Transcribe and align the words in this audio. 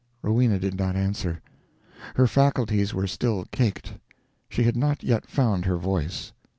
Rowena 0.23 0.57
did 0.57 0.79
not 0.79 0.95
answer. 0.95 1.43
Her 2.15 2.25
faculties 2.25 2.91
were 2.91 3.05
still 3.05 3.45
caked; 3.51 3.93
she 4.49 4.63
had 4.63 4.75
not 4.75 5.03
yet 5.03 5.27
found 5.29 5.65
her 5.65 5.77
voice. 5.77 6.31